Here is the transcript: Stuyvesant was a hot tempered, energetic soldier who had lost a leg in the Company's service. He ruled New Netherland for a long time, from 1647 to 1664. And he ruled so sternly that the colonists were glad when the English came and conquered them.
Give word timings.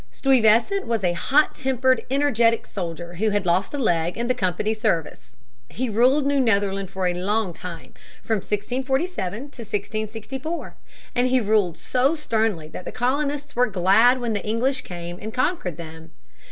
Stuyvesant 0.09 0.87
was 0.87 1.03
a 1.03 1.13
hot 1.13 1.53
tempered, 1.53 2.03
energetic 2.09 2.65
soldier 2.65 3.13
who 3.13 3.29
had 3.29 3.45
lost 3.45 3.71
a 3.71 3.77
leg 3.77 4.17
in 4.17 4.25
the 4.27 4.33
Company's 4.33 4.81
service. 4.81 5.37
He 5.69 5.91
ruled 5.91 6.25
New 6.25 6.39
Netherland 6.39 6.89
for 6.89 7.05
a 7.05 7.13
long 7.13 7.53
time, 7.53 7.93
from 8.23 8.37
1647 8.37 9.35
to 9.37 9.43
1664. 9.61 10.75
And 11.13 11.27
he 11.27 11.39
ruled 11.39 11.77
so 11.77 12.15
sternly 12.15 12.67
that 12.69 12.85
the 12.85 12.91
colonists 12.91 13.55
were 13.55 13.67
glad 13.67 14.19
when 14.19 14.33
the 14.33 14.43
English 14.43 14.81
came 14.81 15.19
and 15.21 15.31
conquered 15.31 15.77
them. 15.77 16.09